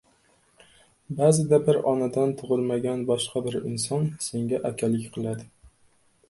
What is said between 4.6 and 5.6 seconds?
akalik qiladi.